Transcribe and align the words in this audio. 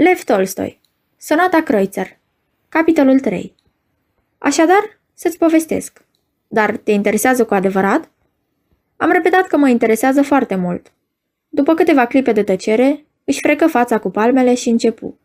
Lev 0.00 0.22
Tolstoi 0.22 0.80
Sonata 1.16 1.62
Kreutzer 1.62 2.18
Capitolul 2.68 3.20
3 3.20 3.54
Așadar, 4.38 5.00
să-ți 5.14 5.38
povestesc. 5.38 6.04
Dar 6.48 6.76
te 6.76 6.90
interesează 6.90 7.44
cu 7.44 7.54
adevărat? 7.54 8.10
Am 8.96 9.10
repetat 9.10 9.46
că 9.46 9.56
mă 9.56 9.68
interesează 9.68 10.22
foarte 10.22 10.54
mult. 10.54 10.92
După 11.48 11.74
câteva 11.74 12.06
clipe 12.06 12.32
de 12.32 12.42
tăcere, 12.42 13.04
își 13.24 13.40
frecă 13.40 13.66
fața 13.66 13.98
cu 13.98 14.10
palmele 14.10 14.54
și 14.54 14.68
începu. 14.68 15.18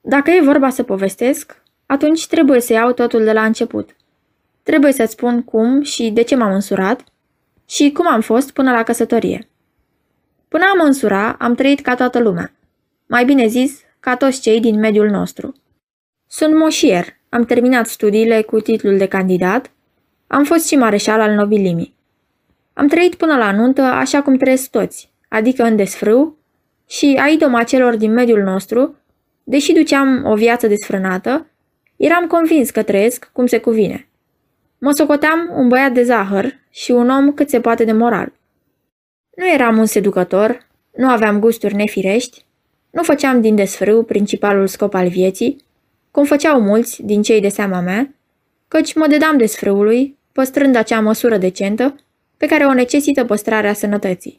Dacă 0.00 0.30
e 0.30 0.40
vorba 0.40 0.70
să 0.70 0.82
povestesc, 0.82 1.62
atunci 1.86 2.26
trebuie 2.26 2.60
să 2.60 2.72
iau 2.72 2.92
totul 2.92 3.24
de 3.24 3.32
la 3.32 3.44
început. 3.44 3.96
Trebuie 4.62 4.92
să-ți 4.92 5.12
spun 5.12 5.42
cum 5.42 5.82
și 5.82 6.10
de 6.10 6.22
ce 6.22 6.36
m-am 6.36 6.52
însurat 6.52 7.04
și 7.66 7.92
cum 7.92 8.06
am 8.06 8.20
fost 8.20 8.50
până 8.52 8.70
la 8.70 8.82
căsătorie. 8.82 9.48
Până 10.48 10.64
am 10.72 10.86
însura, 10.86 11.32
am 11.32 11.54
trăit 11.54 11.80
ca 11.80 11.94
toată 11.94 12.18
lumea. 12.18 12.52
Mai 13.12 13.24
bine 13.24 13.46
zis, 13.46 13.80
ca 14.00 14.16
toți 14.16 14.40
cei 14.40 14.60
din 14.60 14.78
mediul 14.78 15.08
nostru. 15.08 15.54
Sunt 16.28 16.56
moșier, 16.56 17.06
am 17.28 17.44
terminat 17.44 17.86
studiile 17.86 18.42
cu 18.42 18.60
titlul 18.60 18.96
de 18.96 19.08
candidat, 19.08 19.70
am 20.26 20.44
fost 20.44 20.66
și 20.66 20.76
mareșal 20.76 21.20
al 21.20 21.34
nobilimii. 21.34 21.94
Am 22.72 22.88
trăit 22.88 23.14
până 23.14 23.36
la 23.36 23.52
nuntă 23.52 23.82
așa 23.82 24.22
cum 24.22 24.36
trăiesc 24.36 24.70
toți, 24.70 25.12
adică 25.28 25.62
în 25.62 25.76
desfrâu, 25.76 26.36
și 26.88 27.18
a 27.20 27.28
idoma 27.28 27.62
celor 27.62 27.96
din 27.96 28.12
mediul 28.12 28.42
nostru, 28.42 28.96
deși 29.44 29.72
duceam 29.72 30.24
o 30.26 30.34
viață 30.34 30.66
desfrânată, 30.66 31.46
eram 31.96 32.26
convins 32.26 32.70
că 32.70 32.82
trăiesc 32.82 33.30
cum 33.32 33.46
se 33.46 33.58
cuvine. 33.58 34.08
Mă 34.78 34.90
socoteam 34.92 35.50
un 35.54 35.68
băiat 35.68 35.92
de 35.92 36.02
zahăr 36.02 36.58
și 36.70 36.90
un 36.90 37.10
om 37.10 37.32
cât 37.32 37.48
se 37.48 37.60
poate 37.60 37.84
de 37.84 37.92
moral. 37.92 38.32
Nu 39.36 39.48
eram 39.48 39.78
un 39.78 39.86
seducător, 39.86 40.66
nu 40.96 41.08
aveam 41.08 41.38
gusturi 41.38 41.74
nefirești, 41.74 42.44
nu 42.92 43.02
făceam 43.02 43.40
din 43.40 43.54
desfrâu 43.54 44.02
principalul 44.02 44.66
scop 44.66 44.94
al 44.94 45.08
vieții, 45.08 45.56
cum 46.10 46.24
făceau 46.24 46.60
mulți 46.60 47.02
din 47.02 47.22
cei 47.22 47.40
de 47.40 47.48
seama 47.48 47.80
mea, 47.80 48.14
căci 48.68 48.94
mă 48.94 49.06
dedam 49.06 49.36
desfrâului, 49.36 50.18
păstrând 50.32 50.76
acea 50.76 51.00
măsură 51.00 51.36
decentă 51.36 51.94
pe 52.36 52.46
care 52.46 52.64
o 52.64 52.74
necesită 52.74 53.24
păstrarea 53.24 53.72
sănătății. 53.72 54.36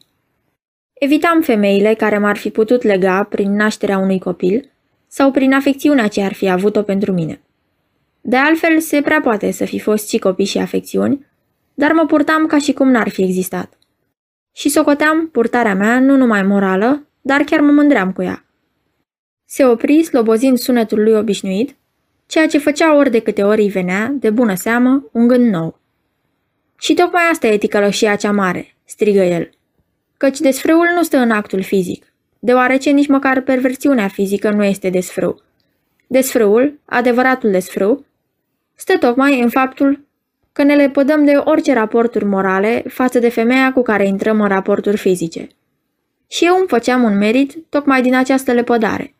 Evitam 0.92 1.40
femeile 1.40 1.94
care 1.94 2.18
m-ar 2.18 2.36
fi 2.36 2.50
putut 2.50 2.82
lega 2.82 3.22
prin 3.22 3.54
nașterea 3.54 3.98
unui 3.98 4.18
copil 4.18 4.70
sau 5.06 5.30
prin 5.30 5.52
afecțiunea 5.52 6.08
ce 6.08 6.22
ar 6.22 6.32
fi 6.32 6.48
avut-o 6.48 6.82
pentru 6.82 7.12
mine. 7.12 7.40
De 8.20 8.36
altfel, 8.36 8.80
se 8.80 9.00
prea 9.00 9.20
poate 9.20 9.50
să 9.50 9.64
fi 9.64 9.78
fost 9.78 10.08
și 10.08 10.18
copii 10.18 10.44
și 10.44 10.58
afecțiuni, 10.58 11.26
dar 11.74 11.92
mă 11.92 12.06
purtam 12.06 12.46
ca 12.46 12.58
și 12.58 12.72
cum 12.72 12.90
n-ar 12.90 13.08
fi 13.08 13.22
existat. 13.22 13.78
Și 14.52 14.68
socoteam 14.68 15.28
purtarea 15.28 15.74
mea 15.74 16.00
nu 16.00 16.16
numai 16.16 16.42
morală, 16.42 17.08
dar 17.20 17.40
chiar 17.40 17.60
mă 17.60 17.72
mândream 17.72 18.12
cu 18.12 18.22
ea. 18.22 18.43
Se 19.44 19.64
opri, 19.64 20.02
slobozind 20.02 20.58
sunetul 20.58 21.02
lui 21.02 21.12
obișnuit, 21.12 21.76
ceea 22.26 22.46
ce 22.46 22.58
făcea 22.58 22.96
ori 22.96 23.10
de 23.10 23.18
câte 23.18 23.42
ori 23.42 23.62
îi 23.62 23.68
venea, 23.68 24.14
de 24.14 24.30
bună 24.30 24.54
seamă, 24.54 25.04
un 25.12 25.26
gând 25.26 25.50
nou. 25.50 25.78
Și 26.78 26.94
tocmai 26.94 27.22
asta 27.30 27.46
e 27.46 27.58
ticălășia 27.58 28.16
cea 28.16 28.32
mare, 28.32 28.74
strigă 28.84 29.22
el. 29.22 29.50
Căci 30.16 30.40
desfrâul 30.40 30.88
nu 30.94 31.02
stă 31.02 31.16
în 31.16 31.30
actul 31.30 31.62
fizic, 31.62 32.12
deoarece 32.38 32.90
nici 32.90 33.06
măcar 33.06 33.40
perversiunea 33.40 34.08
fizică 34.08 34.50
nu 34.50 34.64
este 34.64 34.90
desfrâu. 34.90 35.42
Desfrâul, 36.06 36.78
adevăratul 36.84 37.50
desfrâu, 37.50 38.04
stă 38.74 38.98
tocmai 38.98 39.40
în 39.40 39.48
faptul 39.48 40.04
că 40.52 40.62
ne 40.62 40.74
lepădăm 40.74 41.24
de 41.24 41.32
orice 41.36 41.72
raporturi 41.72 42.24
morale 42.24 42.84
față 42.88 43.18
de 43.18 43.28
femeia 43.28 43.72
cu 43.72 43.82
care 43.82 44.06
intrăm 44.06 44.40
în 44.40 44.48
raporturi 44.48 44.96
fizice. 44.96 45.48
Și 46.28 46.44
eu 46.44 46.56
îmi 46.56 46.68
făceam 46.68 47.02
un 47.02 47.18
merit 47.18 47.56
tocmai 47.68 48.02
din 48.02 48.14
această 48.14 48.52
lepădare. 48.52 49.14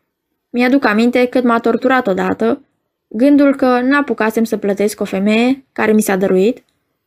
Mi-aduc 0.57 0.85
aminte 0.85 1.27
cât 1.27 1.45
m-a 1.45 1.59
torturat 1.59 2.07
odată 2.07 2.61
gândul 3.09 3.55
că 3.55 3.81
n-apucasem 3.81 4.45
să 4.45 4.57
plătesc 4.57 5.01
o 5.01 5.05
femeie 5.05 5.65
care 5.73 5.93
mi 5.93 6.01
s-a 6.01 6.17
dăruit, 6.17 6.65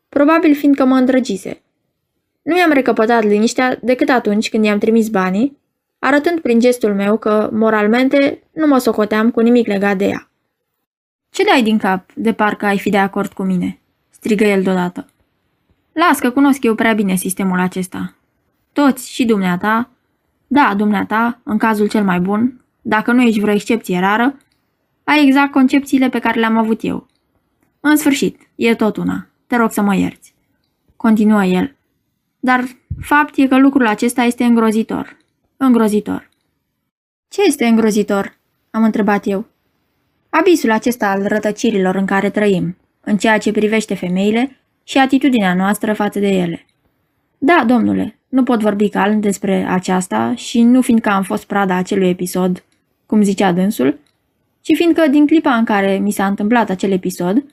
probabil 0.10 0.56
fiindcă 0.56 0.86
mă 0.86 0.96
îndrăgise. 0.96 1.62
Nu 2.42 2.58
i-am 2.58 2.72
recăpătat 2.72 3.24
liniștea 3.24 3.78
decât 3.82 4.10
atunci 4.10 4.50
când 4.50 4.64
i-am 4.64 4.78
trimis 4.78 5.08
banii, 5.08 5.58
arătând 6.00 6.40
prin 6.40 6.60
gestul 6.60 6.94
meu 6.94 7.18
că, 7.18 7.50
moralmente, 7.54 8.44
nu 8.54 8.68
mă 8.68 8.78
socoteam 8.78 9.32
cu 9.32 9.40
nimic 9.40 9.68
legat 9.68 9.98
de 9.98 10.06
ea. 10.06 10.30
Ce 11.30 11.44
dai 11.44 11.62
din 11.64 11.78
cap, 11.78 12.12
de 12.14 12.34
parcă 12.34 12.66
ai 12.66 12.80
fi 12.80 12.90
de 12.90 12.98
acord 12.98 13.34
cu 13.34 13.44
mine?" 13.44 13.80
strigă 14.10 14.44
el 14.44 14.64
deodată. 14.64 15.08
Las 15.92 16.20
că 16.20 16.30
cunosc 16.30 16.64
eu 16.64 16.76
prea 16.76 16.94
bine 16.94 17.16
sistemul 17.16 17.60
acesta. 17.60 18.14
Toți 18.74 19.12
și 19.12 19.26
dumneata, 19.26 19.90
da, 20.48 20.74
dumneata, 20.78 21.40
în 21.44 21.58
cazul 21.58 21.88
cel 21.88 22.04
mai 22.04 22.20
bun, 22.20 22.62
dacă 22.88 23.12
nu 23.12 23.22
ești 23.22 23.40
vreo 23.40 23.54
excepție 23.54 24.00
rară, 24.00 24.38
ai 25.04 25.26
exact 25.26 25.52
concepțiile 25.52 26.10
pe 26.10 26.20
care 26.20 26.40
le-am 26.40 26.58
avut 26.58 26.84
eu. 26.84 27.08
În 27.80 27.96
sfârșit, 27.96 28.40
e 28.56 28.76
tot 28.76 28.98
una. 28.98 29.28
Te 29.48 29.56
rog 29.56 29.72
să 29.72 29.82
mă 29.82 29.96
ierți. 29.96 30.34
Continuă 30.96 31.44
el. 31.44 31.76
Dar 32.40 32.64
fapt 33.02 33.38
e 33.38 33.48
că 33.48 33.58
lucrul 33.58 33.88
acesta 33.88 34.24
este 34.24 34.44
îngrozitor. 34.44 35.18
Îngrozitor. 35.58 36.30
Ce 37.28 37.44
este 37.44 37.66
îngrozitor? 37.66 38.38
Am 38.72 38.84
întrebat 38.84 39.28
eu. 39.28 39.46
Abisul 40.30 40.72
acesta 40.72 41.10
al 41.10 41.26
rătăcirilor 41.28 41.96
în 41.96 42.06
care 42.06 42.30
trăim, 42.30 42.78
în 43.02 43.18
ceea 43.18 43.38
ce 43.38 43.52
privește 43.52 43.96
femeile 43.96 44.60
și 44.84 44.98
atitudinea 44.98 45.54
noastră 45.54 45.94
față 45.94 46.20
de 46.20 46.28
ele. 46.28 46.66
Da, 47.38 47.64
domnule, 47.68 48.20
nu 48.30 48.44
pot 48.44 48.62
vorbi 48.62 48.90
calm 48.90 49.20
despre 49.20 49.66
aceasta 49.70 50.36
și 50.36 50.62
nu 50.62 50.82
fiindcă 50.82 51.10
am 51.10 51.24
fost 51.24 51.46
prada 51.46 51.76
acelui 51.76 52.10
episod, 52.10 52.64
cum 53.08 53.22
zicea 53.22 53.52
dânsul, 53.52 54.00
ci 54.62 54.76
fiindcă 54.76 55.08
din 55.08 55.26
clipa 55.26 55.56
în 55.56 55.66
care 55.66 55.98
mi 55.98 56.12
s-a 56.12 56.26
întâmplat 56.28 56.70
acel 56.70 56.92
episod, 56.92 57.44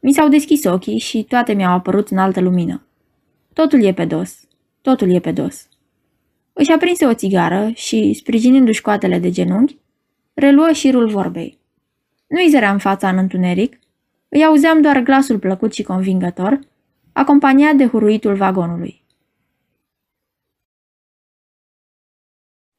mi 0.00 0.12
s-au 0.12 0.28
deschis 0.28 0.64
ochii 0.64 0.98
și 0.98 1.22
toate 1.22 1.52
mi-au 1.52 1.72
apărut 1.72 2.08
în 2.08 2.18
altă 2.18 2.40
lumină. 2.40 2.86
Totul 3.52 3.82
e 3.84 3.92
pe 3.92 4.04
dos. 4.04 4.40
Totul 4.80 5.10
e 5.10 5.20
pe 5.20 5.32
dos. 5.32 5.68
Își 6.52 6.72
aprinse 6.72 7.06
o 7.06 7.14
țigară 7.14 7.70
și, 7.74 8.12
sprijinindu-și 8.12 8.82
coatele 8.82 9.18
de 9.18 9.30
genunchi, 9.30 9.78
reluă 10.34 10.72
șirul 10.72 11.08
vorbei. 11.08 11.58
Nu-i 12.26 12.48
zăream 12.50 12.78
fața 12.78 13.08
în 13.08 13.18
întuneric, 13.18 13.78
îi 14.28 14.44
auzeam 14.44 14.80
doar 14.80 15.00
glasul 15.00 15.38
plăcut 15.38 15.72
și 15.72 15.82
convingător, 15.82 16.60
acompaniat 17.12 17.74
de 17.74 17.86
huruitul 17.86 18.34
vagonului. 18.34 19.04